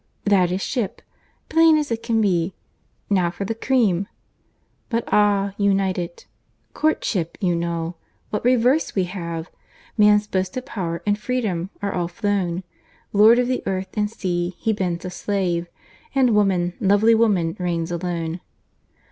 That 0.25 0.51
is 0.51 0.63
ship;—plain 0.63 1.77
as 1.77 1.91
it 1.91 2.01
can 2.01 2.21
be.—Now 2.21 3.29
for 3.29 3.45
the 3.45 3.53
cream. 3.53 4.07
But 4.89 5.03
ah! 5.13 5.53
united, 5.59 6.25
(courtship, 6.73 7.37
you 7.39 7.55
know,) 7.55 7.97
what 8.31 8.43
reverse 8.43 8.95
we 8.95 9.03
have! 9.03 9.51
Man's 9.99 10.25
boasted 10.25 10.65
power 10.65 11.03
and 11.05 11.19
freedom, 11.19 11.69
all 11.83 11.91
are 11.91 12.07
flown. 12.07 12.63
Lord 13.13 13.37
of 13.37 13.47
the 13.47 13.61
earth 13.67 13.89
and 13.95 14.09
sea, 14.09 14.55
he 14.57 14.73
bends 14.73 15.05
a 15.05 15.11
slave, 15.11 15.67
And 16.15 16.33
woman, 16.33 16.73
lovely 16.79 17.13
woman, 17.13 17.55
reigns 17.59 17.91
alone. 17.91 18.39